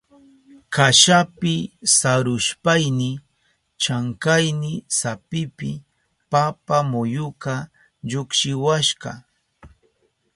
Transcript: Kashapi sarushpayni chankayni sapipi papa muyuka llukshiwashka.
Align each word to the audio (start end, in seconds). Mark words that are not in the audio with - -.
Kashapi 0.73 1.55
sarushpayni 1.95 3.09
chankayni 3.81 4.71
sapipi 4.97 5.69
papa 6.31 6.77
muyuka 6.91 7.53
llukshiwashka. 8.09 9.11